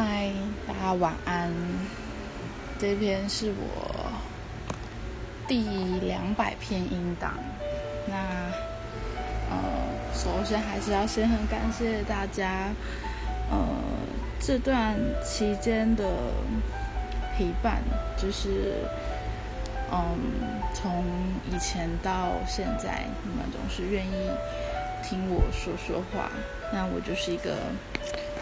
[0.00, 0.30] 嗨，
[0.64, 1.52] 大家晚安。
[2.78, 4.12] 这篇是我
[5.48, 5.58] 第
[5.98, 7.34] 两百篇音档。
[8.06, 8.14] 那
[9.50, 9.58] 呃，
[10.14, 12.68] 首先还是要先很感谢大家，
[13.50, 13.58] 呃，
[14.38, 14.94] 这段
[15.24, 16.04] 期间的
[17.36, 17.82] 陪伴，
[18.16, 18.74] 就是
[19.90, 20.16] 嗯，
[20.72, 21.04] 从
[21.50, 24.30] 以前到现在，你们总是愿意
[25.02, 26.30] 听我说说话。
[26.72, 27.56] 那我就是一个。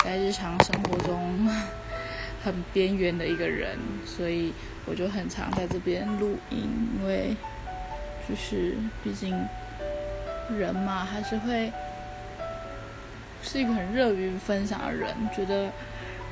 [0.06, 1.50] 在日常生活中
[2.44, 4.52] 很边缘的一个人，所以
[4.84, 6.70] 我就很常在这边录音，
[7.00, 7.34] 因为
[8.28, 9.36] 就是毕竟
[10.56, 11.72] 人嘛，还是会
[13.42, 15.72] 是一个很热于分享的人，觉得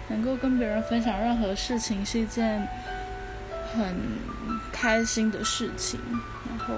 [0.06, 2.64] 能够跟别人分享任何事情是一件
[3.76, 3.92] 很
[4.70, 5.98] 开心的事情，
[6.48, 6.74] 然后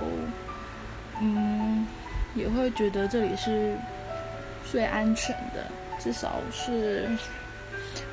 [1.20, 1.86] 嗯，
[2.34, 3.76] 也会觉得这里是
[4.64, 5.62] 最安全的。
[6.06, 7.08] 至少是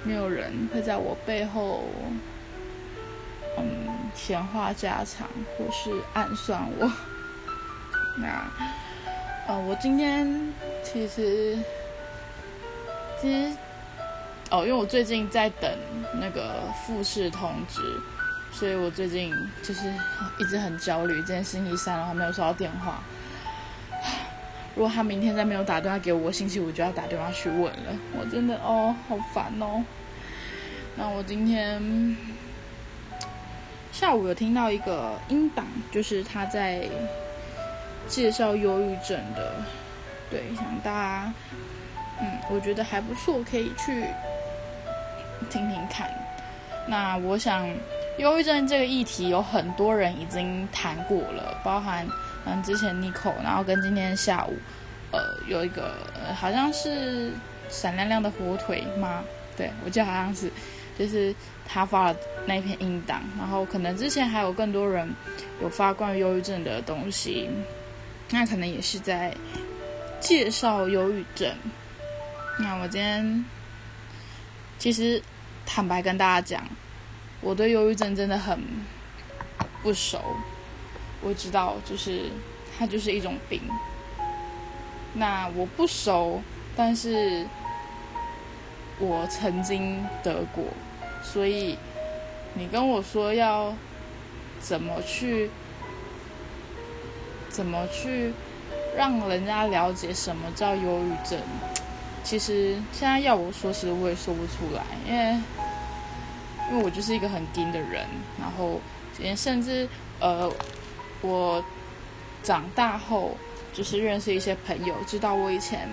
[0.02, 1.84] 没有人会在我背后，
[3.56, 6.92] 嗯，闲话家常或是暗算我。
[8.18, 8.52] 那，
[9.48, 10.28] 呃，我今天
[10.84, 11.56] 其实，
[13.22, 13.56] 其实，
[14.50, 15.72] 哦，因为我最近在等
[16.20, 17.80] 那个复试通知，
[18.52, 19.94] 所以我最近就是
[20.40, 21.14] 一直很焦虑。
[21.18, 23.04] 今天星期三了，还没有收到电话。
[24.76, 27.96] 如果他明天再没有打电话给我，星期五就要打电话去问了。
[28.18, 29.84] 我真的哦，好烦哦。
[30.96, 32.18] 那我今天
[33.92, 36.88] 下午有听到一个音档，就是他在
[38.08, 39.54] 介绍忧郁症的，
[40.32, 41.34] 对，想大家，
[42.20, 44.04] 嗯，我觉得还不错，可以去
[45.52, 46.10] 听听看。
[46.88, 47.70] 那我想，
[48.18, 52.08] 忧郁症这个议题有很多人已经谈过了，包含。
[52.46, 54.58] 嗯，之前 n i c o 然后跟今天下午，
[55.12, 55.94] 呃，有一个
[56.36, 57.32] 好像是
[57.70, 59.24] 闪亮亮的火腿吗？
[59.56, 60.52] 对，我记得好像是，
[60.98, 61.34] 就是
[61.66, 65.08] 他发了那篇音档，然后可能之前还有更多人
[65.62, 67.50] 有发关于忧郁症的东西，
[68.32, 69.36] 那可能也是在
[70.20, 71.54] 介绍忧郁症。
[72.60, 73.46] 那我今天
[74.78, 75.22] 其实
[75.66, 76.68] 坦白跟大家讲，
[77.42, 78.60] 我对忧郁症真的很
[79.82, 80.22] 不熟。
[81.24, 82.30] 我知道，就是
[82.78, 83.62] 它就是一种病。
[85.14, 86.42] 那我不熟，
[86.76, 87.46] 但是
[89.00, 90.66] 我曾经得过，
[91.24, 91.78] 所以
[92.56, 93.74] 你跟我说要
[94.60, 95.50] 怎么去，
[97.50, 98.34] 怎么去
[98.98, 101.40] 让人家了解什么叫忧郁症，
[102.24, 105.40] 其实现在要我说，其实我也说不出来，因为
[106.72, 108.06] 因为我就是一个很硬的人，
[108.42, 108.82] 然后
[109.36, 109.88] 甚至
[110.20, 110.52] 呃。
[111.24, 111.64] 我
[112.44, 113.38] 长大后，
[113.74, 115.88] 就是认识一些朋友，知道我以前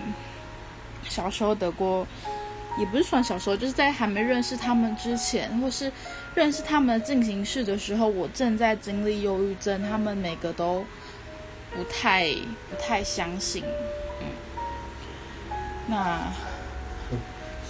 [1.04, 2.04] 小时候得过，
[2.76, 5.90] 也不是算小时候，就是在还没认识他们之前，或是
[6.34, 10.84] 认识他们进行式的时候，我正在经历忧郁症，他们每个都
[11.72, 12.28] 不太
[12.68, 13.62] 不太相信，
[14.20, 14.26] 嗯，
[15.86, 16.18] 那，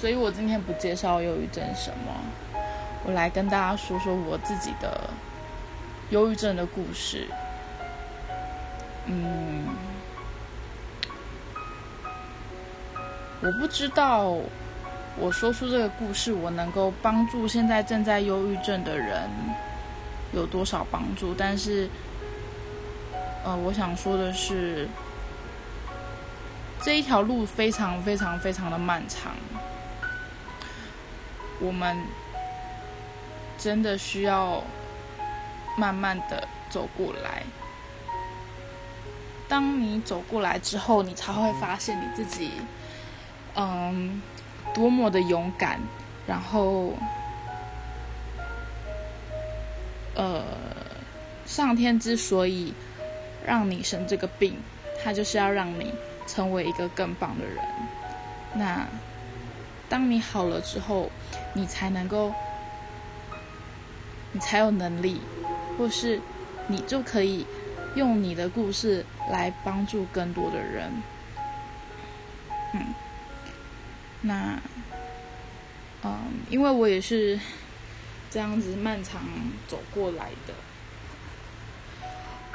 [0.01, 2.61] 所以我今天不介绍忧郁症什么，
[3.05, 5.11] 我来跟大家说说我自己的
[6.09, 7.27] 忧郁症的故事。
[9.13, 9.67] 嗯，
[13.43, 14.37] 我不知道
[15.19, 19.29] 我说出这个故事，我能够帮助现在正在忧郁症的人
[20.33, 21.35] 有多少帮助。
[21.35, 21.91] 但是，
[23.45, 24.89] 呃，我想说的是，
[26.81, 29.33] 这一条路非常非常非常的漫长，
[31.59, 31.97] 我们
[33.59, 34.63] 真的需要
[35.77, 37.43] 慢慢的走过来。
[39.51, 42.53] 当你走过来之后，你才会发现你自己，
[43.57, 44.23] 嗯，
[44.73, 45.81] 多么的勇敢。
[46.25, 46.93] 然后，
[50.15, 50.45] 呃，
[51.45, 52.73] 上天之所以
[53.45, 54.57] 让你生这个病，
[55.03, 55.93] 他就是要让你
[56.29, 57.57] 成为一个更棒的人。
[58.55, 58.87] 那
[59.89, 61.11] 当你好了之后，
[61.55, 62.33] 你才能够，
[64.31, 65.21] 你才有能力，
[65.77, 66.21] 或是
[66.69, 67.45] 你就可以。
[67.97, 70.93] 用你的故事来帮助更多的人，
[72.73, 72.95] 嗯，
[74.23, 74.61] 那，
[76.05, 77.39] 嗯，因为我也是
[78.31, 79.23] 这样子漫长
[79.67, 80.55] 走过来的。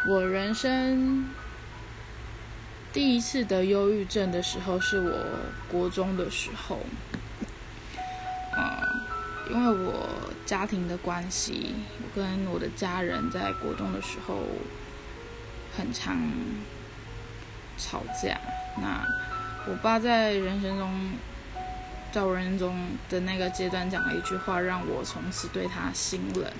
[0.07, 1.29] 我人生
[2.93, 5.11] 第一次得忧郁症的时候，是我
[5.69, 6.79] 国中的时候，
[8.55, 10.07] 嗯，因为我
[10.45, 14.39] 家庭的关系，我跟我的家人在国中的时候。
[15.77, 16.17] 很常
[17.77, 18.39] 吵架。
[18.77, 19.05] 那
[19.67, 21.11] 我爸在人生中
[22.11, 26.51] 在我人生中的那个阶段讲了一句话，让我从此对他心冷。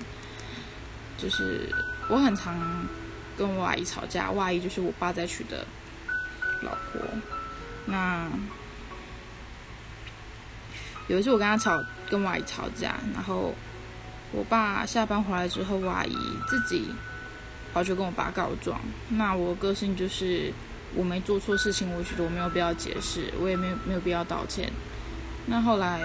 [1.18, 1.72] 就是
[2.10, 2.54] 我很常
[3.38, 5.66] 跟我阿姨吵架，我阿姨就是我爸在娶的
[6.62, 7.00] 老婆。
[7.86, 8.28] 那
[11.08, 13.54] 有一次我跟他吵，跟我阿姨吵架，然后
[14.32, 16.16] 我爸下班回来之后，我阿姨
[16.48, 16.90] 自己
[17.76, 18.80] 然后就跟我爸告状。
[19.10, 20.50] 那我个性就是
[20.94, 24.72] 我没做错事情，我觉得我没有必要解释，我也没有没有必要道歉。
[25.44, 26.00] 那后来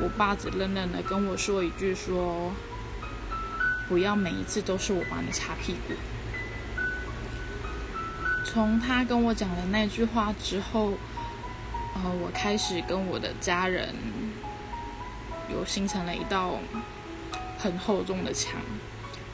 [0.00, 2.50] 我爸只冷冷的跟我说一句说。
[3.88, 5.94] 不要每一次都是我帮你擦屁股。
[8.44, 10.92] 从他跟我讲了那句话之后，
[11.96, 13.92] 呃，我开始跟我的家人
[15.52, 16.60] 有形成了一道
[17.58, 18.60] 很厚重的墙，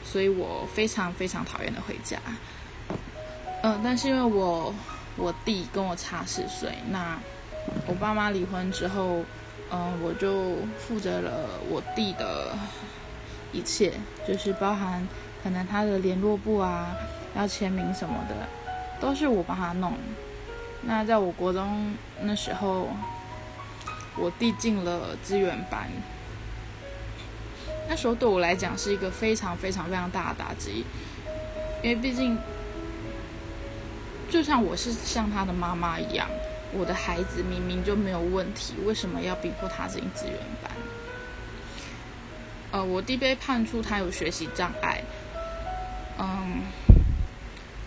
[0.09, 2.17] 所以我非常非常讨厌的回家。
[3.63, 4.73] 嗯，但是因为我
[5.17, 7.19] 我弟跟我差四岁，那
[7.85, 9.23] 我爸妈离婚之后，
[9.71, 12.57] 嗯，我就负责了我弟的。
[13.53, 13.93] 一切
[14.27, 15.07] 就是包含
[15.41, 16.93] 可能他的联络簿啊，
[17.33, 18.35] 要签名什么的，
[18.99, 19.93] 都是我帮他弄。
[20.81, 22.89] 那在我国中那时候，
[24.17, 25.87] 我弟进了资源班，
[27.87, 30.85] 那时候对我来讲是一个非常非常非常大的打击，
[31.81, 32.37] 因为毕竟
[34.29, 36.27] 就像我是像他的妈妈一样，
[36.73, 40.71] 我的孩子明明就没有问题，为什么要逼迫他进资源班？
[42.71, 45.01] 呃，我弟被判处他有学习障碍，
[46.19, 46.61] 嗯，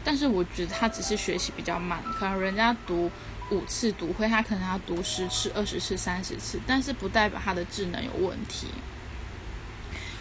[0.02, 3.11] 但是我觉得他只是学习比较慢，可能人家读
[3.50, 8.69] 五次读会，他可能要读十次、二十次、三十次，但是不代表他的智能有问题。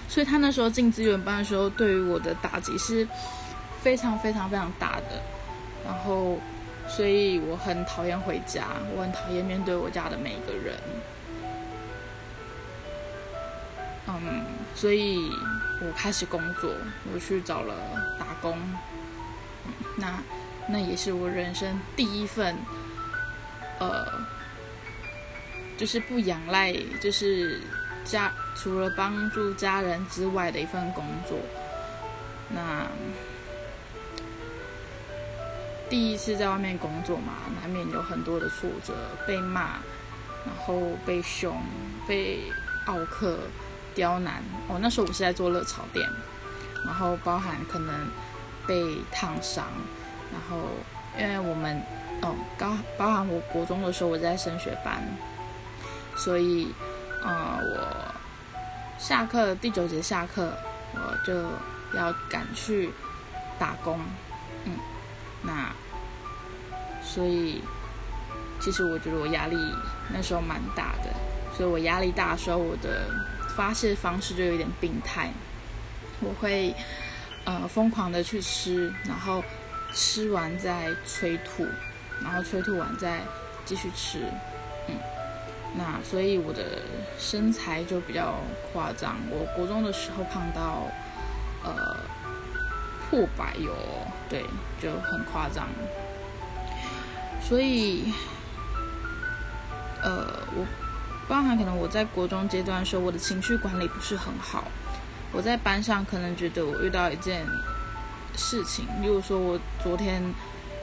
[0.10, 3.08] 所以他那时候进资源班的时候，对于我的打击是
[3.82, 5.22] 非常非常非常大的。
[5.86, 6.38] 然后，
[6.88, 8.66] 所以我很讨厌回家，
[8.96, 10.76] 我很讨厌面对我家的每一个人。
[14.08, 14.44] 嗯，
[14.76, 15.32] 所以
[15.82, 16.70] 我开始工作，
[17.14, 17.76] 我去找了
[18.20, 18.58] 打工。
[19.96, 20.20] 那
[20.68, 22.56] 那也是我人生第一份，
[23.80, 24.06] 呃，
[25.78, 27.62] 就是不仰赖，就是
[28.06, 31.38] 家除了帮助家人之外的一份工作。
[32.50, 32.88] 那
[35.90, 38.94] 第一次在外面工作嘛，难免有很多的挫折，
[39.28, 39.80] 被骂，
[40.46, 41.62] 然后被凶，
[42.08, 42.52] 被
[42.86, 43.38] 奥克。
[43.96, 46.08] 刁难哦，那时候我是在做热炒店，
[46.86, 48.08] 然后包含可能
[48.66, 49.66] 被烫伤，
[50.32, 50.70] 然后
[51.20, 51.82] 因为我们
[52.22, 55.04] 哦，刚包含我国中的时候我在升学班，
[56.16, 56.72] 所以
[57.24, 58.16] 呃我
[58.98, 60.54] 下课第九节下课
[60.94, 61.34] 我就
[61.98, 62.92] 要赶去
[63.58, 64.00] 打工，
[64.66, 64.74] 嗯，
[65.42, 65.72] 那
[67.04, 67.62] 所以
[68.60, 69.56] 其实我觉得我压力
[70.14, 71.14] 那时候蛮大的，
[71.56, 73.10] 所以我压力大的时候我的。
[73.58, 75.30] 发泄方式就有点病态，
[76.22, 76.74] 我会
[77.44, 79.44] 呃疯狂的去吃，然后
[79.92, 81.68] 吃完再催吐，
[82.24, 83.20] 然后催吐完再
[83.66, 84.20] 继续吃，
[84.88, 84.96] 嗯，
[85.76, 86.82] 那所以我的
[87.18, 88.36] 身材就比较
[88.72, 89.18] 夸张。
[89.30, 90.84] 我国中的时候胖到
[91.64, 91.96] 呃
[93.10, 93.72] 破百哟，
[94.30, 94.44] 对，
[94.82, 95.68] 就很夸张。
[97.42, 98.12] 所以
[100.04, 100.26] 呃
[100.56, 100.66] 我。
[101.30, 104.64] 包含可能我在国中阶段的时候，我的情绪管理不是很好。
[105.32, 107.46] 我在班上可能觉得我遇到一件
[108.36, 110.24] 事情，例如说我昨天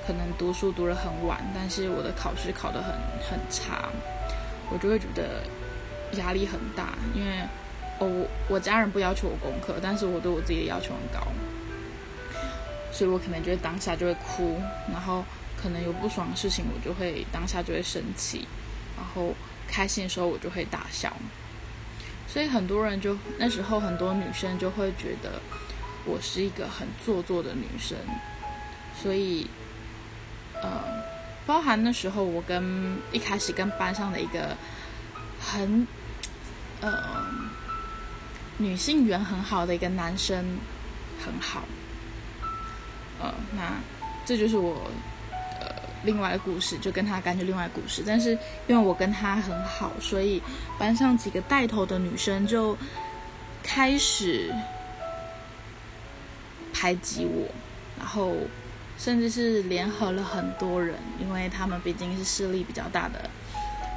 [0.06, 2.92] 可能读书读得很晚，但是我的考试考得很
[3.28, 3.88] 很差，
[4.70, 5.42] 我就会觉得
[6.18, 6.94] 压力很大。
[7.14, 7.42] 因为
[7.98, 11.26] 哦，我家人不要求我功课，但是我对我自己的要求很高，
[12.92, 14.60] 所以我可能就会当下就会哭，
[14.92, 15.24] 然后
[15.60, 18.46] 可能有不爽的事情，我就会当下就会生气，
[18.96, 19.34] 然后。
[19.68, 21.12] 开心的时候我就会大笑，
[22.28, 25.40] 所以很多人就那时候很多女生就会觉得
[26.04, 27.98] 我是一个很做作的女生，
[28.94, 29.48] 所以
[30.62, 30.84] 呃，
[31.46, 34.56] 包含那时候我跟一开始跟班上的一个
[35.40, 35.86] 很
[36.80, 37.24] 呃
[38.58, 40.44] 女性缘很好的一个男生
[41.24, 41.62] 很好，
[43.20, 43.72] 呃，那
[44.24, 44.90] 这就是我
[45.60, 45.86] 呃。
[46.04, 48.30] 另外的故事就跟他感觉另外故事，但是
[48.68, 50.40] 因为我跟他很好，所以
[50.78, 52.76] 班上几个带头的女生就
[53.60, 54.54] 开始
[56.72, 57.48] 排挤我，
[57.98, 58.36] 然后
[58.98, 63.28] 甚至是联合了很多人，因为他们毕竟是势力比较大的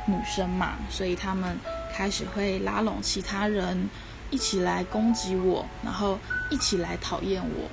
[0.05, 1.57] 女生嘛，所以他们
[1.93, 3.89] 开始会拉拢其他人
[4.29, 6.17] 一起来攻击我，然后
[6.49, 7.69] 一起来讨厌我，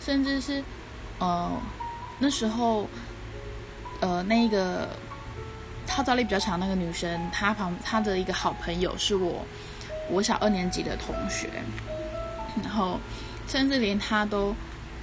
[0.00, 0.62] 甚至是
[1.18, 1.50] 呃
[2.18, 2.88] 那时候。
[4.04, 4.88] 呃，那个
[5.86, 9.46] 号召力比较强那个女生，她旁她的一个好朋友是我
[10.10, 11.48] 我小二年级的同学，
[12.64, 12.98] 然后
[13.46, 14.56] 甚至连她都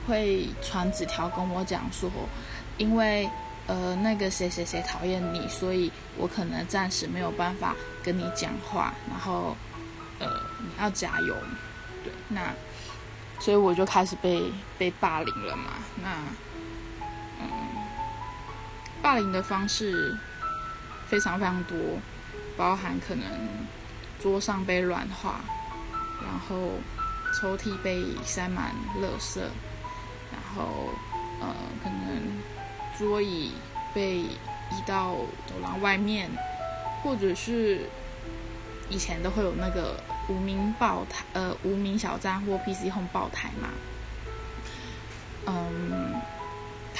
[0.09, 2.09] 会传纸条跟我讲说，
[2.77, 3.29] 因为
[3.67, 9.55] 呃那个谁谁谁讨厌你，所以我可能暂时没有办法跟你讲话，然后
[10.17, 10.27] 呃
[10.59, 11.35] 你要加油，
[12.03, 12.51] 对，那
[13.39, 16.09] 所以我就开始被被霸凌了嘛，那
[17.39, 17.47] 嗯
[19.01, 20.17] 霸凌的方式。
[21.09, 21.75] 非常非常多，
[22.55, 23.25] 包含可能
[24.21, 25.41] 桌上被乱画，
[26.21, 26.73] 然后
[27.33, 29.39] 抽屉被塞满垃圾，
[30.59, 30.89] 然后
[31.39, 32.43] 呃可能
[32.97, 33.53] 桌椅
[33.93, 35.13] 被移到
[35.47, 36.29] 走廊外面，
[37.01, 37.89] 或者是
[38.89, 39.95] 以前都会有那个
[40.27, 43.69] 无名爆台呃无名小站或 PC 轰爆台嘛，
[45.47, 46.21] 嗯。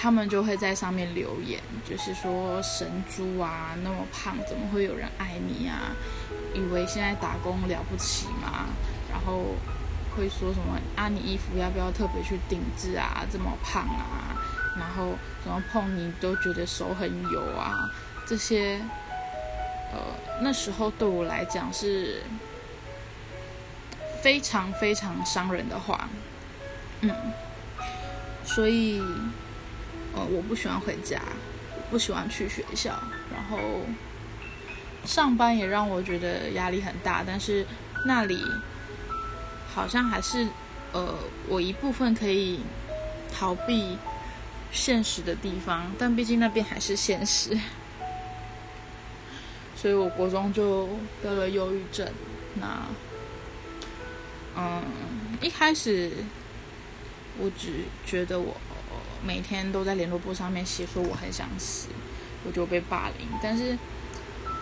[0.02, 5.92] 他们就会在上面留言，就是说神猪啊，那么胖，怎么会有人爱你啊？
[6.54, 8.68] 以为现在打工了不起吗？
[9.12, 9.44] 然后
[10.16, 11.08] 会说什么啊？
[11.08, 13.26] 你衣服要不要特别去定制啊？
[13.32, 14.36] 这么胖啊？
[14.78, 17.90] 然后怎么碰你都觉得手很油啊？
[18.28, 18.80] 这些，
[19.92, 20.00] 呃，
[20.42, 22.22] 那时候对我来讲是
[24.22, 26.10] 非常非常伤人的话，
[27.02, 27.14] 嗯，
[28.44, 29.02] 所以。
[30.12, 31.22] 呃，我不喜欢回家，
[31.92, 33.00] 不喜欢去学校，
[33.32, 33.60] 然后
[35.06, 37.24] 上班也让我觉得压力很大。
[37.24, 37.64] 但是
[38.06, 38.44] 那里
[39.74, 40.48] 好像还是
[40.92, 41.16] 呃，
[41.48, 42.60] 我一部分可以
[43.34, 43.98] 逃避
[44.72, 47.58] 现实的地方，但毕竟那边还是现实，
[49.76, 50.90] 所以我国中就
[51.22, 52.08] 得了忧郁症。
[52.56, 52.86] 那
[54.58, 54.84] 嗯，
[55.42, 56.12] 一开始
[57.38, 58.56] 我只觉得我。
[59.22, 61.90] 每天都在联络簿上面写说我很想死，
[62.46, 63.28] 我就被霸凌。
[63.44, 63.78] 但是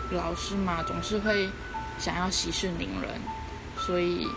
[0.10, 1.48] 老师嘛，总是会
[2.00, 3.22] 想要息事宁人，
[3.78, 4.28] 所以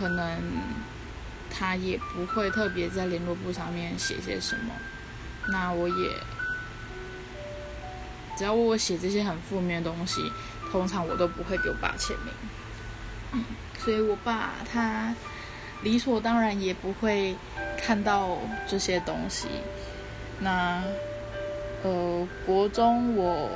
[0.00, 0.40] 可能
[1.50, 4.72] 他也不会特别在联络簿上面写些什么。
[5.48, 6.16] 那我也
[8.36, 10.32] 只要我写这些很负面的东西，
[10.72, 13.44] 通常我都不会给我爸签名。
[13.78, 15.14] 所以我爸他
[15.82, 17.36] 理所当然也不会。
[17.82, 18.36] 看到
[18.68, 19.48] 这些东西，
[20.38, 20.84] 那
[21.82, 23.48] 呃，国中我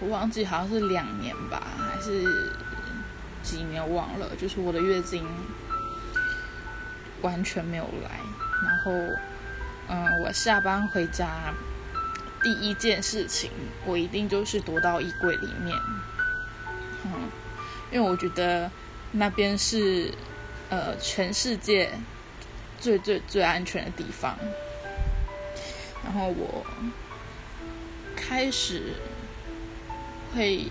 [0.00, 2.24] 我忘记好像是两年吧，还是
[3.42, 5.26] 几年忘了，就是我的月经
[7.20, 8.20] 完全没有来，
[8.62, 8.92] 然后
[9.88, 11.52] 嗯，我下班回家
[12.42, 13.50] 第一件事情，
[13.84, 15.76] 我一定就是躲到衣柜里面，
[17.04, 17.28] 嗯，
[17.90, 18.70] 因为我觉得
[19.10, 20.12] 那边是
[20.70, 21.90] 呃全世界。
[22.80, 24.36] 最最最安全的地方，
[26.02, 26.66] 然后我
[28.16, 28.94] 开始
[30.34, 30.66] 会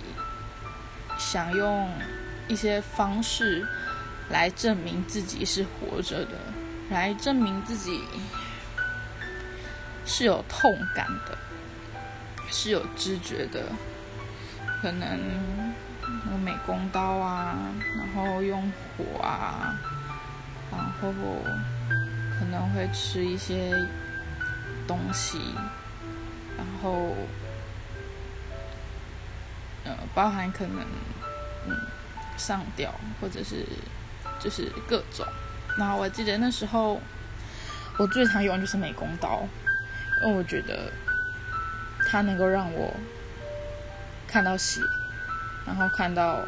[1.18, 1.90] 想用
[2.52, 3.66] 一些方式
[4.30, 6.38] 来证明自己是活着的，
[6.90, 8.04] 来证明自己
[10.06, 11.38] 是有痛感的，
[12.50, 13.64] 是有知觉的，
[14.82, 15.18] 可能
[16.30, 17.56] 用美工刀啊，
[17.98, 19.74] 然后用火啊，
[20.72, 21.14] 然后。
[22.42, 23.72] 可能会吃一些
[24.88, 25.40] 东西，
[26.58, 27.16] 然后，
[29.86, 30.84] 呃，包含可能，
[31.68, 31.78] 嗯，
[32.38, 33.66] 上吊，或者是
[34.40, 35.26] 就是各种。
[35.78, 37.00] 然后我记得那时候
[37.98, 39.48] 我最常用就是美工刀，
[40.22, 40.92] 因为我觉得
[42.08, 42.94] 它能够让我
[44.28, 44.82] 看到血，
[45.66, 46.40] 然后看到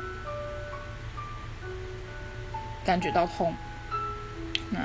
[2.84, 3.54] 感觉到痛，
[4.70, 4.80] 那。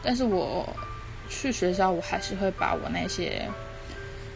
[0.00, 0.64] 但是我
[1.28, 3.46] 去学校，我还是会把我那些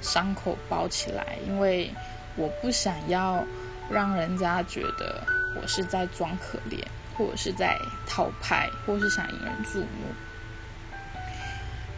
[0.00, 1.88] 伤口包起来，因为
[2.35, 3.47] 我不想要
[3.88, 5.23] 让人家觉得
[5.55, 6.83] 我是在装可怜，
[7.17, 9.87] 或者是在讨拍，或是想引人注目。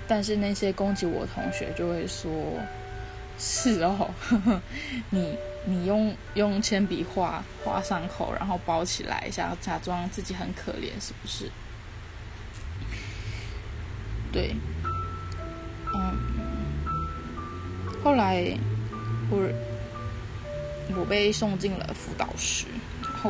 [0.06, 2.30] 但是那些攻击我的同学就会说
[3.38, 4.10] ：“是哦，
[5.10, 11.50] 你你用用铅笔画画伤口，然后包起来，想要假装自己很可怜，是不是？”
[14.30, 14.54] 对，
[15.94, 16.18] 嗯，
[18.02, 18.44] 后来
[19.30, 19.48] 我
[20.96, 22.66] 我被送进了辅导室，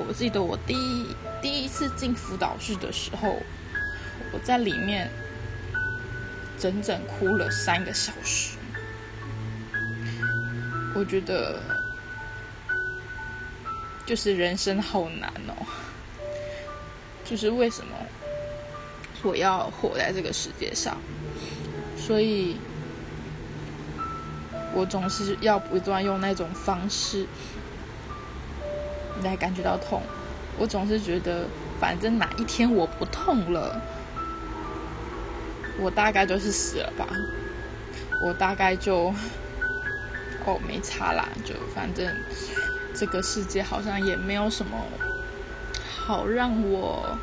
[0.00, 1.06] 我记得我第一
[1.40, 3.36] 第一次进辅导室的时候，
[4.32, 5.10] 我在里面
[6.58, 8.56] 整整哭了三个小时。
[10.94, 11.60] 我觉得
[14.06, 15.54] 就是人生好难哦，
[17.24, 17.96] 就是为什么？
[19.22, 20.98] 我要活在这个世界上，
[21.96, 22.56] 所以
[24.74, 27.26] 我总是要不断用那种方式
[29.22, 30.02] 来感觉到痛。
[30.58, 31.46] 我总是觉得，
[31.80, 33.80] 反正哪一天我不痛了，
[35.78, 37.08] 我大概就是死了吧。
[38.22, 39.12] 我大概就，
[40.46, 42.06] 哦，没差啦，就反正
[42.94, 44.78] 这个世界好像也没有什么
[45.98, 47.18] 好让我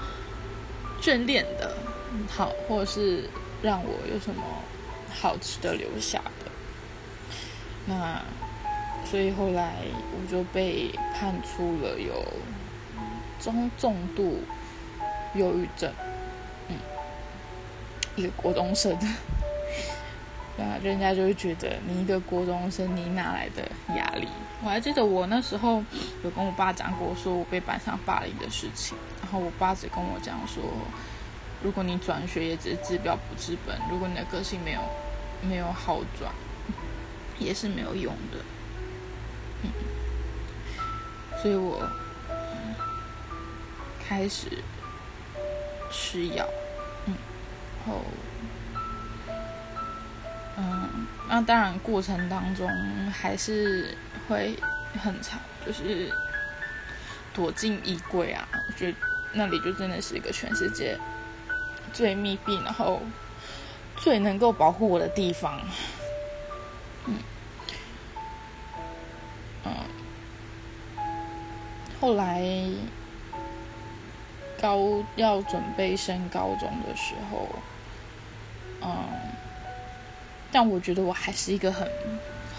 [1.01, 1.73] 眷恋的，
[2.27, 3.23] 好，或者是
[3.61, 4.43] 让我有什么
[5.09, 6.51] 好值得留下的。
[7.85, 8.21] 那
[9.03, 9.73] 所以后来
[10.11, 12.23] 我就被判出了有
[13.39, 14.39] 中重度
[15.35, 15.91] 忧郁症，
[16.69, 16.75] 嗯，
[18.15, 18.97] 一个国中生。
[20.57, 23.63] 那人家就会觉得你一个国中生，你哪来的
[23.95, 24.27] 压力？
[24.63, 25.83] 我还记得我那时候
[26.23, 28.97] 有跟我爸讲过，说我被班上霸凌的事情。
[29.21, 30.61] 然后我爸只跟我讲说，
[31.63, 34.81] 如果你转学也只是治标不治本，如果你的个性没有
[35.41, 36.31] 没有好转，
[37.39, 38.37] 也是没有用的。
[39.63, 39.71] 嗯，
[41.41, 41.87] 所以我
[44.07, 44.49] 开始
[45.91, 46.47] 吃药，
[47.05, 47.15] 嗯，
[47.85, 48.01] 然后。
[50.57, 52.69] 嗯，那当然，过程当中
[53.09, 54.55] 还是会
[55.01, 56.11] 很长，就是
[57.33, 58.97] 躲进衣柜啊，我觉得
[59.31, 60.99] 那里就真的是一个全世界
[61.93, 63.01] 最密闭，然后
[63.95, 65.59] 最能够保护我的地方。
[67.07, 67.15] 嗯，
[69.65, 69.73] 嗯，
[71.99, 72.41] 后来
[74.61, 77.47] 高要准备升高中的时候，
[78.81, 79.07] 嗯。
[80.53, 81.89] 但我觉得我还是一个很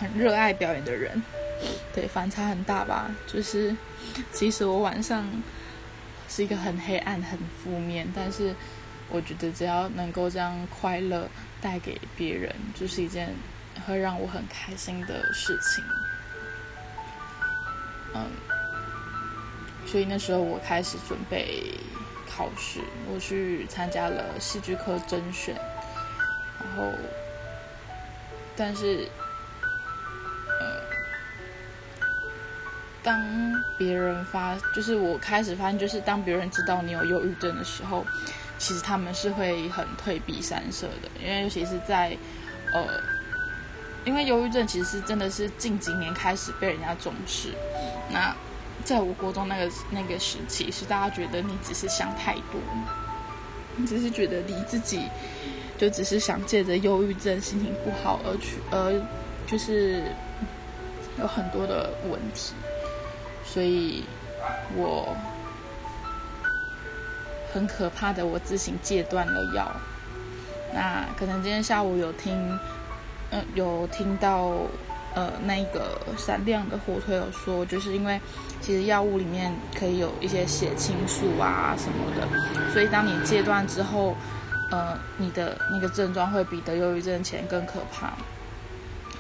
[0.01, 1.23] 很热爱表演的人，
[1.95, 3.15] 对，反差很大吧？
[3.27, 3.77] 就是
[4.33, 5.27] 其实我晚上
[6.27, 8.55] 是一个很黑暗、很负面，但是
[9.11, 11.29] 我觉得只要能够将快乐
[11.61, 13.29] 带给别人，就是一件
[13.87, 15.85] 会让我很开心的事情。
[18.15, 18.27] 嗯，
[19.87, 21.79] 所以那时候我开始准备
[22.29, 22.81] 考试，
[23.13, 25.55] 我去参加了戏剧科甄选，
[26.59, 26.93] 然后。
[28.55, 29.09] 但是，
[30.61, 30.83] 呃，
[33.03, 33.19] 当
[33.79, 38.07] 别人发，就是我开始发现，就是当别人知道你有忧郁症的时候，
[38.59, 42.15] 其实他们是会很退避三舍的，因为尤其是在，
[42.75, 42.87] 呃，
[44.05, 47.55] 因为忧郁症其实真的是近几年开始被人家重视。
[48.11, 48.35] 那
[48.85, 52.61] 在我国中那个那个时期，是大家觉得你只是想太多，
[53.77, 55.09] 你只是觉得你自己。
[55.79, 59.03] 就只是想借着忧郁症、心情不好而去，而
[59.49, 60.01] 就是
[61.19, 62.55] 有很多的问题，
[63.45, 64.05] 所以
[64.77, 65.17] 我
[67.53, 69.73] 很可怕的，我自行戒断了药。
[70.73, 72.57] 那可能今天下午有听，
[73.31, 74.53] 嗯，有听到
[75.15, 78.21] 呃那个闪亮的火腿有说，就是因为
[78.61, 84.17] 其实药物里面可以有一些血清素啊什么的，所以当你戒断之后。
[84.71, 88.15] 呃，你的那个症状会比得忧郁症前更可怕。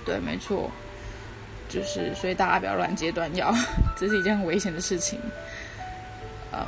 [0.02, 0.70] 对，没错，
[1.68, 3.54] 就是所以大家不要乱戒断药，
[3.94, 5.20] 这是一件很危险的事情。
[6.54, 6.66] 嗯，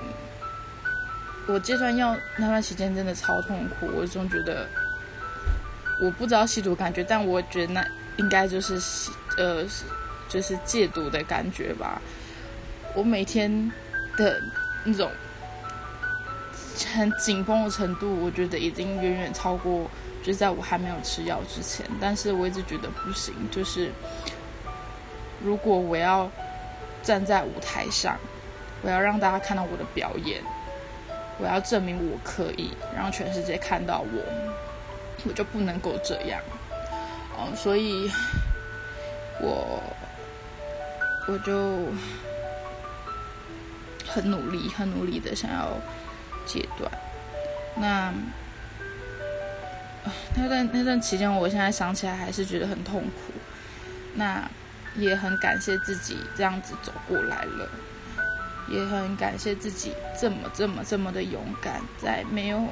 [1.47, 4.69] 我戒断药那段时间真的超痛苦，我总觉得
[5.99, 8.79] 我不知道吸毒感觉，但我觉得那应该就是
[9.37, 9.65] 呃，
[10.29, 12.01] 就是戒毒的感觉吧。
[12.95, 13.73] 我每天
[14.17, 14.41] 的
[14.85, 15.11] 那种。
[16.93, 19.89] 很紧绷的程度，我觉得已经远远超过，
[20.23, 21.87] 就是在我还没有吃药之前。
[22.01, 23.91] 但是我一直觉得不行，就是
[25.41, 26.29] 如果我要
[27.01, 28.19] 站在舞台上，
[28.83, 30.43] 我要让大家看到我的表演，
[31.39, 34.23] 我要证明我可以让全世界看到我，
[35.25, 36.41] 我就不能够这样。
[37.37, 38.11] 哦，所以
[39.41, 39.83] 我
[41.29, 41.87] 我就
[44.07, 45.77] 很努力，很努力的想要。
[46.47, 46.93] 戒断，
[47.75, 48.13] 那
[50.37, 53.33] 那段那段期间，我现在想起来还是觉得很痛苦。
[54.13, 54.47] 那
[54.95, 57.67] 也很感谢自己这样子走过来了，
[58.69, 62.63] 也很感谢自己这么这么这么的勇敢，在没有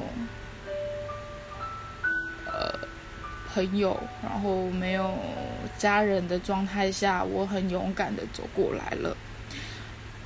[3.53, 5.13] 朋友，然后没有
[5.77, 9.17] 家人的状态下，我很勇敢的走过来了。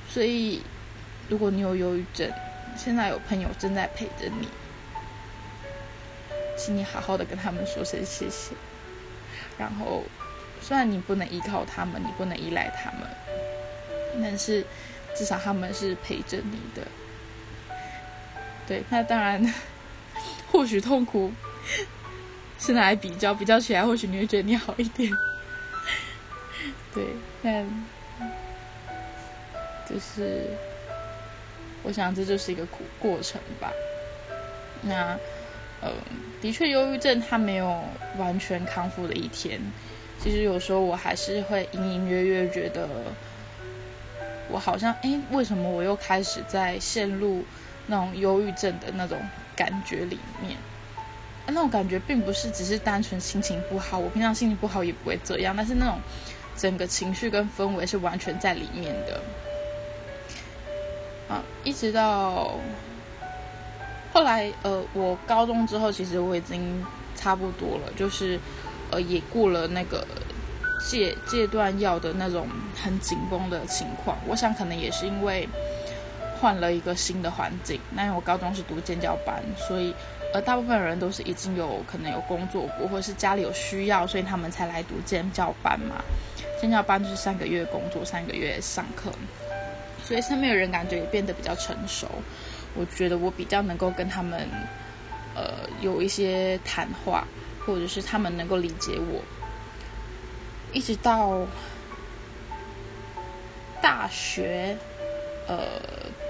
[0.09, 0.61] 所以，
[1.27, 2.31] 如果你有忧郁症，
[2.77, 4.47] 现在有朋友正在陪着你，
[6.57, 8.53] 请你好好的跟他们说声谢谢。
[9.57, 10.03] 然后，
[10.61, 13.09] 虽然你不能依靠他们，你不能依赖他们，
[14.21, 14.65] 但是
[15.15, 16.87] 至少他们是陪着你的。
[18.67, 19.53] 对，那当然，
[20.51, 21.31] 或许痛苦，
[22.57, 25.15] 现在来比较比较起来，或许你会觉得你好一点。
[26.93, 27.05] 对，
[27.43, 27.87] 但
[29.87, 30.41] 就是
[31.83, 33.71] 我想这就是一个过过程吧。
[34.81, 35.17] 那
[35.81, 35.91] 呃，
[36.41, 37.83] 的确，忧郁症它没有
[38.17, 39.61] 完全康复的一天。
[40.19, 42.89] 其实有时候我还是会隐隐约约觉得，
[44.49, 47.45] 我好像哎，为什么我又开始在陷入
[47.85, 49.21] 那种忧郁症的那种
[49.55, 50.57] 感觉里面？
[51.47, 55.99] 那种感觉并不是只是单纯心情不好，我平常心情不好也不会这样，但是那种
[56.55, 59.21] 整个情绪跟氛围是完全在里面的。
[61.27, 62.55] 啊，一直到
[64.13, 68.39] 后来，呃，我高中之后，其实我已经差不多了，就是。
[68.89, 70.07] 呃，也过了那个
[70.79, 72.47] 戒戒断药的那种
[72.81, 74.17] 很紧绷的情况。
[74.25, 75.45] 我想可能也是因为
[76.39, 77.79] 换了一个新的环境。
[77.91, 79.93] 那因为我高中是读建教班，所以
[80.33, 86.03] 呃，大部分人都是已经有可能有工作过，或者是家里有需要，所以他们才来读建教班嘛。
[86.61, 89.11] 建教班就是三个月工作，三个月上课，
[90.03, 92.07] 所以身边的人感觉也变得比较成熟。
[92.75, 94.47] 我觉得我比较能够跟他们
[95.35, 97.25] 呃有一些谈话。
[97.67, 99.21] 或者是他们能够理解我，
[100.71, 101.45] 一直到
[103.81, 104.77] 大学，
[105.47, 105.65] 呃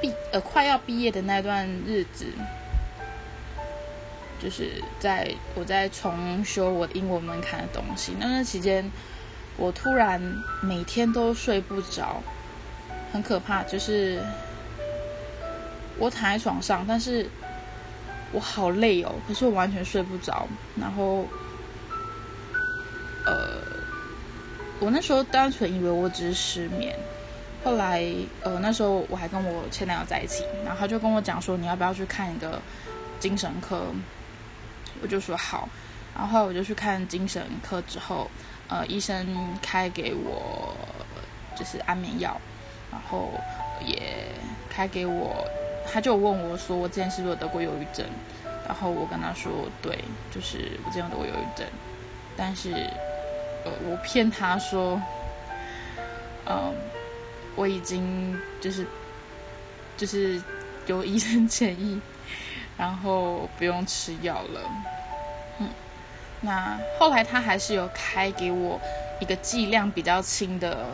[0.01, 2.25] 毕呃快要毕业的那段日子，
[4.41, 8.13] 就是在我在重修我的英文门槛的东西。
[8.19, 8.89] 那段期间，
[9.57, 10.21] 我突然
[10.61, 12.21] 每天都睡不着，
[13.11, 13.63] 很可怕。
[13.63, 14.21] 就是
[15.97, 17.29] 我躺在床上，但是。
[18.33, 20.45] 我好累哦，可是我完全睡不着。
[20.75, 21.25] 然后，
[23.25, 23.61] 呃，
[24.81, 26.93] 我那时候单纯以为我只是失眠。
[27.67, 28.01] 后来，
[28.43, 32.61] 呃，那时候我还跟我前男友在一起，然后他就跟我讲说：“你要不要去看一个
[33.19, 33.87] 精神科？”
[35.03, 35.67] 我就说好。
[36.15, 38.31] 然后我就去看精神科之后，
[38.69, 40.73] 呃，医生开给我
[41.57, 42.39] 就是安眠药，
[42.89, 43.31] 然后
[43.85, 44.13] 也
[44.69, 45.45] 开给我。
[45.91, 48.05] 他就问我说：“我之前是不是得过忧郁症？”
[48.65, 49.51] 然后我跟他说
[49.83, 49.99] ：“对，
[50.31, 51.67] 就是我之前有得过忧郁症。”
[52.37, 52.71] 但是，
[53.65, 55.01] 呃，我骗他说
[56.49, 56.73] ：“嗯，
[57.57, 58.87] 我已经就是
[59.97, 60.41] 就是
[60.85, 61.99] 有医生建议，
[62.77, 64.61] 然后不用吃药了。”
[65.59, 65.67] 嗯，
[66.39, 68.79] 那后来他还是有开给我
[69.19, 70.85] 一个剂量比较轻的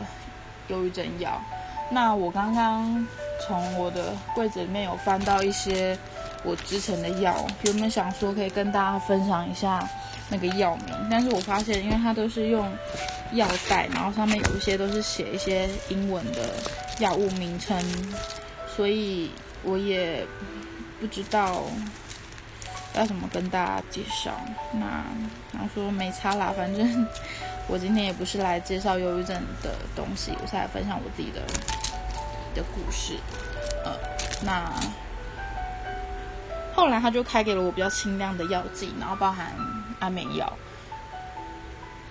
[0.69, 1.39] 忧郁症药。
[1.91, 3.05] 那我刚刚。
[3.45, 5.97] 从我的柜子里面有翻到一些
[6.45, 9.85] 我之前的药，有没有想说可以跟大家分享一下
[10.29, 10.95] 那个药名？
[11.11, 12.71] 但是我发现，因为它都是用
[13.33, 16.49] 药袋，然后上面有一些都是写一些英文的
[16.99, 17.77] 药物名称，
[18.67, 19.31] 所以
[19.63, 20.25] 我也
[20.99, 21.63] 不知道
[22.95, 24.31] 要怎么跟大家介绍。
[24.73, 25.03] 那
[25.51, 27.07] 然后说没差啦，反正
[27.67, 31.41] 我今天也不是来介绍忧郁症的东西，我是来分享我自己的。
[32.55, 33.17] 的故事，
[33.83, 33.97] 呃，
[34.43, 34.71] 那
[36.75, 39.51] 后来他就开给了我比较清亮的药剂，然后包含
[39.99, 40.53] 安眠药。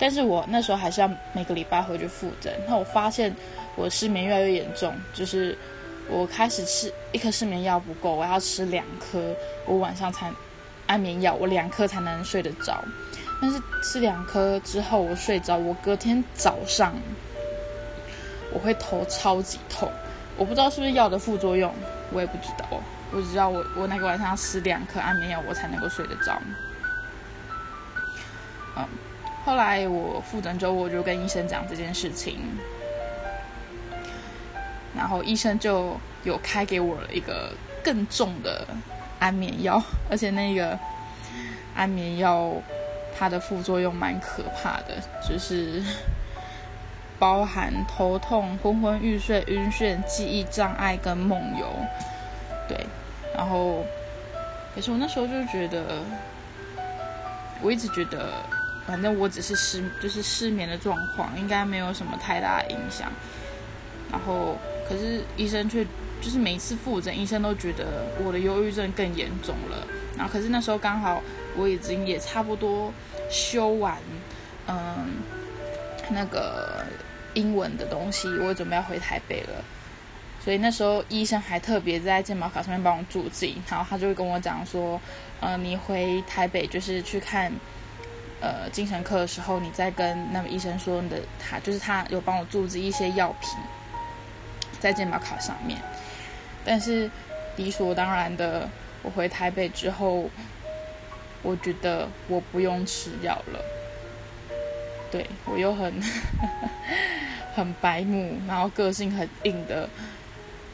[0.03, 2.53] 但是我那时候还是要每个礼拜回去复诊。
[2.67, 3.33] 那我发现
[3.77, 5.57] 我失眠越来越严重，就是
[6.11, 9.33] 我开始吃一颗失眠药不够，我要吃两颗，
[9.65, 10.29] 我晚上才
[10.89, 12.83] 安眠药，我两颗才能睡得着。
[13.41, 16.93] 但是吃两颗之后我睡着，我隔天早上
[18.53, 19.89] 我会头超级痛。
[20.37, 21.73] 我不知道是不是药的副作用，
[22.11, 22.67] 我也不知道。
[23.13, 26.37] 我只知道我我那个晚上要吃两颗安眠药，我才能够睡得着。
[28.77, 28.85] 嗯，
[29.45, 32.39] 后来我复诊之后，我就跟医生讲这件事情，
[34.97, 37.53] 然后医生就有开给我了一个
[37.83, 38.67] 更重的
[39.19, 40.79] 安眠药，而且那个
[41.75, 42.53] 安眠药
[43.19, 45.83] 它的副作用蛮可怕的，就是。
[47.19, 51.69] 包含头痛、昏昏欲睡、晕眩、记忆障碍跟梦游，
[52.69, 52.77] 对，
[53.33, 53.85] 然后，
[54.75, 56.03] 可是我那时候就觉得，
[57.63, 58.43] 我一直觉得，
[58.87, 63.11] 反正我只是失，就是失眠的状况，应该没有什么太大的影响。
[64.11, 64.57] 然后，
[64.89, 65.85] 可是医生却
[66.21, 69.87] 就是每次复诊，医生都觉得我的忧郁症更严重了。
[70.17, 71.23] 然后，可是那时候刚好
[71.57, 72.93] 我已经也差不多
[73.31, 73.97] 修完，
[74.67, 75.07] 嗯，
[76.11, 76.85] 那个。
[77.35, 79.65] 英文的东西，我准备要回台北了，
[80.45, 85.01] 所以那时候医生还特别在健保卡上面帮我注记，然后他就会跟我讲说，
[85.41, 87.51] 呃，你回台北就是去看
[88.43, 93.49] 呃精神科的时候，你再跟那个医生说你的，他就是他有帮我注资一些药品
[94.81, 95.79] 在健保卡上面，
[96.65, 97.11] 但是
[97.57, 98.69] 理所当然的，
[99.03, 100.29] 我回台北之后，
[101.43, 103.61] 我觉得我不用吃药了。
[105.11, 105.93] 对我又很，
[107.55, 109.87] 很白目，然后个性很硬的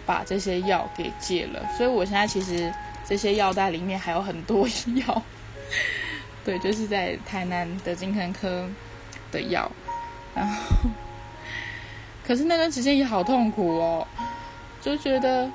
[0.06, 1.60] 把这些药给戒了。
[1.76, 2.72] 所以我现在其实
[3.04, 4.64] 这些药袋里面还有很多
[5.06, 5.22] 药，
[6.48, 8.66] 对，就是在台南的精神科
[9.30, 9.70] 的药，
[10.34, 10.54] 然后
[12.26, 14.06] 可是那段时间也好痛苦哦，
[14.80, 15.46] 就觉得。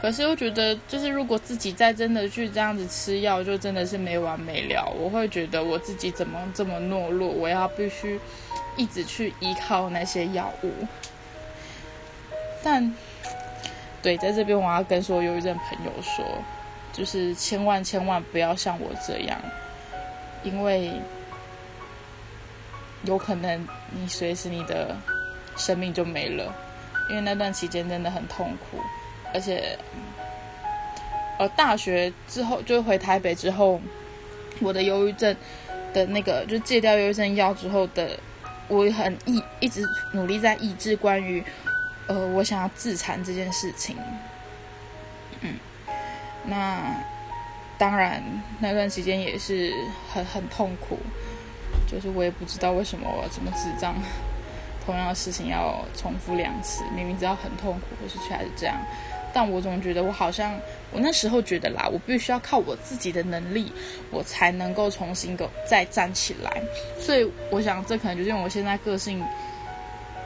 [0.00, 4.90] 可是又觉得，就是如果自己再真的去这样子吃药，就真的是没完没了。
[4.98, 8.18] 我会觉得我自己怎么这么懦弱，我要必须
[8.78, 10.72] 一直去依靠那些药物。
[12.62, 12.94] 但，
[14.02, 16.24] 对，在这边我要跟所有忧郁症朋友说，
[16.94, 19.36] 就是千万千万不要像我这样，
[20.44, 20.92] 因为
[23.02, 24.96] 有可能你随时你的
[25.56, 26.54] 生命就没了，
[27.10, 28.78] 因为那段期间真的很痛苦。
[29.34, 29.76] 而且，
[31.40, 33.80] 呃，大学之后就回台北之后，
[34.60, 35.36] 我的忧郁症
[35.92, 38.16] 的那个就戒掉忧郁症药之后的，
[38.68, 41.44] 我很抑一直努力在抑制关于
[42.06, 43.96] 呃我想要自残这件事情。
[46.46, 46.94] 那
[47.78, 48.22] 当然
[48.60, 49.72] 那段时间也是
[50.12, 50.98] 很很痛苦，
[51.86, 53.94] 就是我也不知道为什么我这么智障，
[54.84, 58.76] 同样的事情要重复两次，明明知道很痛苦，可是却还是这样。
[59.32, 60.54] 但我总觉得我好像，
[60.92, 63.72] 我那时候觉得啦，我必须要靠我自己的能力，
[64.12, 66.62] 我才能够重新个再站起来。
[67.00, 69.20] 所以我想，这可能就是因为我现在个性，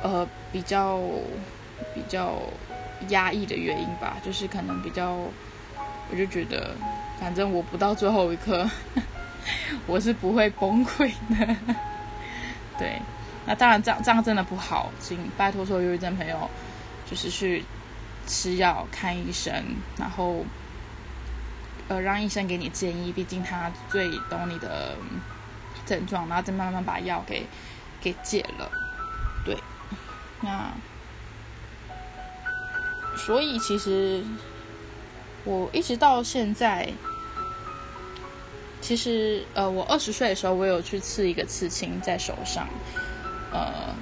[0.03, 1.01] 呃，比较
[1.95, 2.35] 比较
[3.09, 4.19] 压抑的原因吧。
[4.23, 5.17] 就是可能比较，
[6.11, 6.75] 我就觉得，
[7.21, 8.69] 反正我不到最后一刻，
[9.87, 11.57] 我是不会崩溃的。
[12.79, 13.01] 对，
[13.47, 16.49] 那当然这样这样真的不好，请拜托所有忧郁症朋友，
[17.09, 17.65] 就是去。
[18.31, 19.51] 吃药、看医生，
[19.97, 20.45] 然后，
[21.89, 24.95] 呃，让医生给你建议，毕竟他最懂你的
[25.87, 27.47] 症状，然后再慢慢把药给
[28.03, 28.71] 给戒了。
[29.47, 29.57] 对，
[30.43, 30.71] 那
[33.17, 34.23] 所以其实
[35.45, 36.93] 我一直到现在，
[38.81, 42.69] 其实呃，我二十岁的时候，我有去刺一个刺青在手上，
[43.53, 43.95] 呃。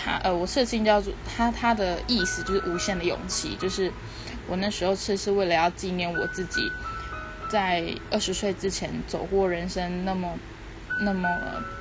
[0.00, 3.56] 他呃，我刺青叫做他，他的意思就是无限的勇气。
[3.56, 3.92] 就是
[4.46, 6.70] 我那时候刺是为了要纪念我自己，
[7.50, 10.38] 在二十岁之前走过人生那么
[11.00, 11.28] 那么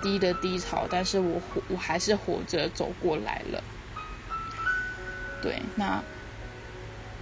[0.01, 3.63] 低的低潮，但是我我还是活着走过来了。
[5.39, 6.01] 对，那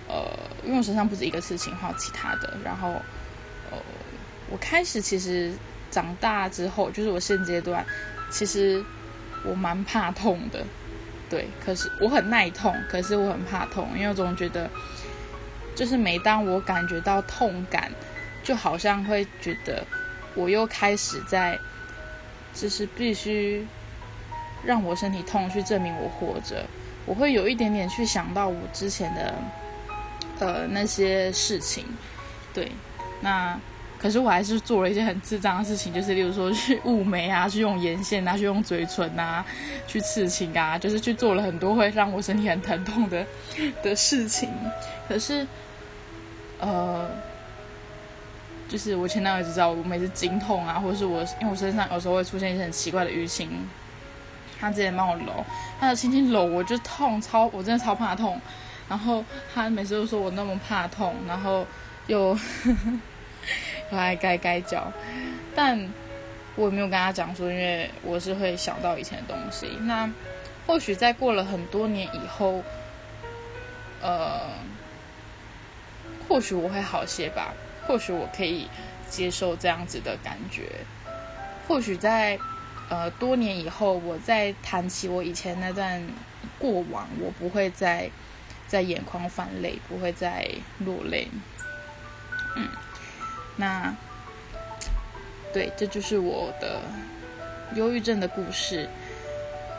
[0.07, 0.23] 呃，
[0.63, 2.53] 因为我身上不止一个事情，还有其他的。
[2.63, 2.89] 然后
[3.71, 3.77] 呃，
[4.49, 5.53] 我开始其实
[5.89, 7.85] 长大之后，就是我现阶段，
[8.29, 8.83] 其实
[9.43, 10.63] 我蛮怕痛的。
[11.27, 14.69] 对，可是我很耐痛，可是我很怕痛，因为我总觉得，
[15.75, 17.91] 就是每当我感觉到痛感，
[18.43, 19.83] 就好像会觉得
[20.35, 21.59] 我又开始在，
[22.53, 23.65] 就是必须
[24.63, 26.63] 让我身体痛去证明我活着，
[27.07, 29.33] 我会有一点点去想到我之前的，
[30.39, 31.85] 呃那些事情，
[32.53, 32.71] 对，
[33.21, 33.59] 那。
[33.97, 39.43] 可是我还是做了一些很智障的事情，就是例如说去雾眉啊，去用眼线啊，去用嘴唇啊，
[39.87, 43.25] 去刺青啊，就是去做了很多会让我身体很疼痛的
[43.81, 44.49] 的事情。
[45.07, 45.47] 可是，
[46.59, 47.09] 呃，
[48.67, 53.49] 就是我前男友知道，我每次经痛啊，或者是我因为我身上有时候会出现一些很奇怪的淤青，
[54.59, 55.43] 他直接帮我揉，
[55.79, 58.39] 他就轻轻揉我就痛超，我真的超怕痛。
[58.89, 61.65] 然后他每次都说我那么怕痛，然后
[62.07, 62.37] 又。
[63.91, 64.91] 又还该该叫，
[65.55, 65.87] 但
[66.55, 69.67] 我也没有跟他讲说，因为我是会想到以前的东西。
[69.81, 70.09] 那
[70.65, 72.63] 或许在过了很多年以后，
[74.01, 74.49] 呃，
[76.27, 77.53] 或许我会好些吧。
[77.85, 78.67] 或许我可以
[79.07, 80.63] 接受这样子的感觉。
[81.67, 82.39] 或许在
[82.89, 86.03] 呃多年以后，我再谈起我以前那段
[86.57, 88.09] 过往，我不会再
[88.67, 90.49] 在眼眶泛泪，不会再
[90.80, 91.28] 落泪。
[92.56, 92.67] 嗯。
[93.58, 93.95] 那，
[95.54, 96.82] 对，这就是我的
[97.75, 98.89] 忧郁症的故事。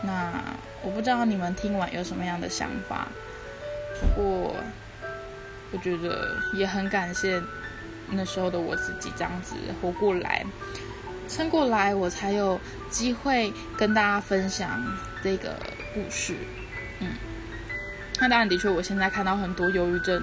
[0.03, 0.43] 那
[0.83, 3.09] 我不知道你们听完有什么样的想法，
[4.01, 4.55] 不过
[5.73, 7.43] 我觉得也很感谢
[8.11, 10.45] 那时候的我自己这样子活过来、
[11.29, 14.83] 撑过来，我才有机会跟大家分享
[15.23, 15.55] 这个
[15.93, 16.35] 故事。
[17.01, 17.09] 嗯，
[18.21, 20.23] 那当然，的确，我现在看到很多忧郁症。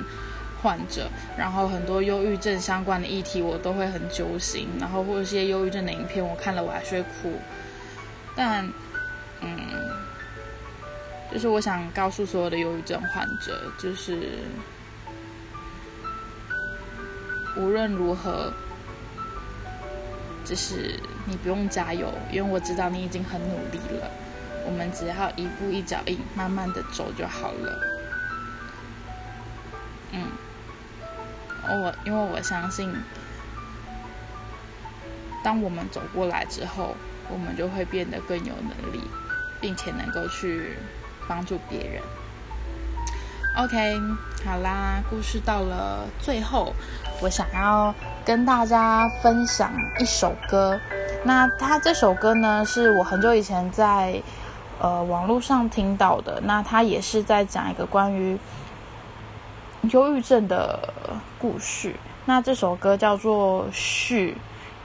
[0.63, 7.37] 患者，然后很多忧郁症相关的议题我都会很揪心，然后或者一些忧郁症的影片我看了我还是会哭。
[8.33, 8.65] 但，
[9.41, 9.59] 嗯，
[11.29, 14.39] 就是我想告诉所有的忧郁症患者，就是
[17.57, 18.53] 无论如何，
[20.45, 24.09] 就是你不用加油，因为我知道你已经很努力了。
[24.65, 27.79] 我们只要一步一脚印，慢慢的走就好了。
[30.11, 30.27] 嗯，
[31.67, 32.93] 我因为我相信，
[35.43, 36.95] 当我们走过来之后，
[37.29, 39.01] 我们就会变得更有能力，
[39.59, 40.77] 并且能够去
[41.27, 42.01] 帮助别人。
[43.55, 44.01] OK，
[44.43, 46.73] 好啦，故事到了最后，
[47.21, 47.93] 我想要
[48.25, 50.79] 跟大家分享一首歌。
[51.23, 54.21] 那他这首歌呢，是我很久以前在
[54.79, 56.41] 呃网络上听到的。
[56.43, 58.37] 那他也是在讲一个关于
[59.91, 60.93] 忧郁症的
[61.39, 61.95] 故事。
[62.25, 64.31] 那这首歌叫做《续》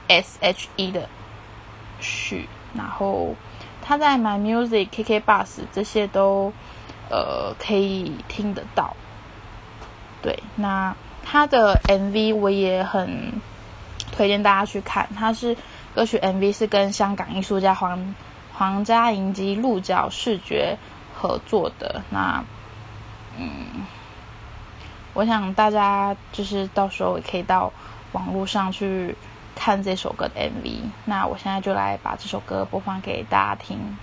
[0.07, 1.07] ，S H E 的
[1.99, 2.47] 续。
[2.73, 3.35] 然后
[3.81, 6.51] 他在 My Music、KK Bus 这些都。
[7.11, 8.95] 呃，可以听得到。
[10.21, 13.33] 对，那他的 MV 我也很
[14.11, 15.09] 推荐大家去看。
[15.17, 15.57] 他是
[15.95, 18.13] 歌曲 MV 是跟香港艺术家黄
[18.59, 20.77] 皇家银及鹿角视觉
[21.15, 22.03] 合作的。
[22.09, 22.43] 那
[23.37, 23.85] 嗯，
[25.13, 27.71] 我想大家就是到时候也可以到
[28.11, 29.15] 网络上去
[29.55, 30.81] 看这首歌的 MV。
[31.05, 33.97] 那我现在就来把这首歌播放给大家听。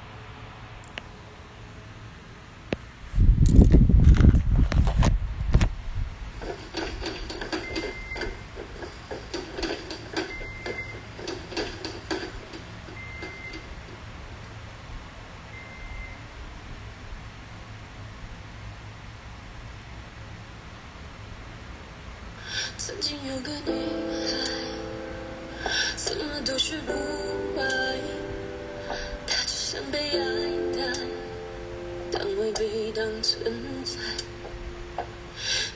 [32.38, 33.53] 未被当存
[33.85, 33.99] 在。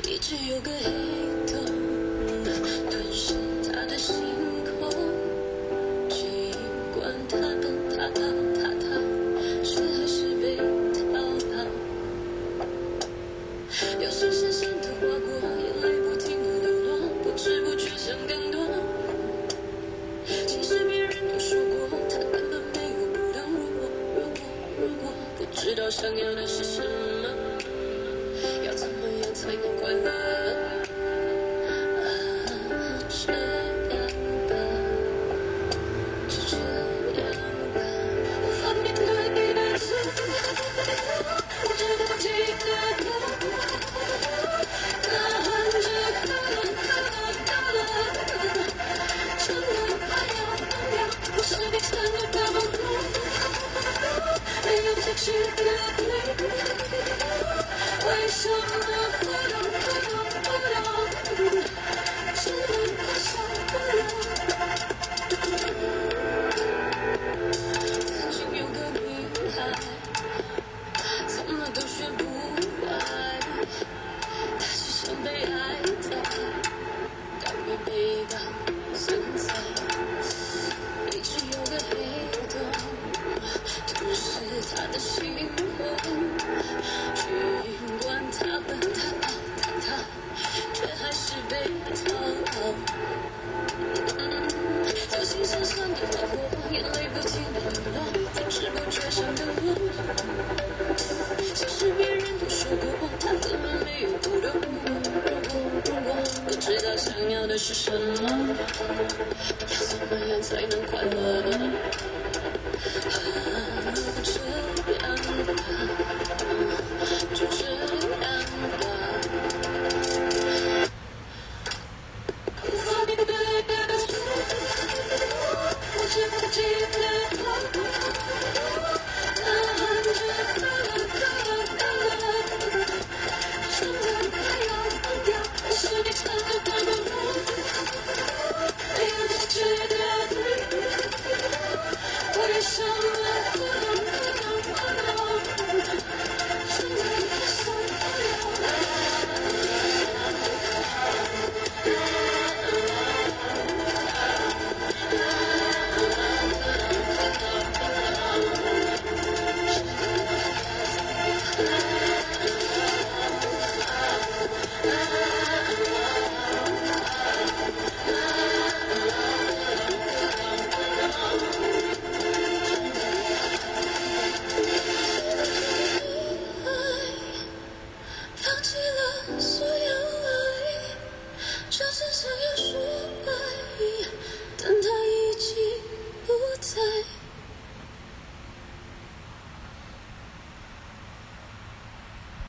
[0.09, 0.91] 一直有个黑
[1.47, 1.65] 洞
[2.91, 4.50] 吞噬他的心
[26.01, 26.11] 想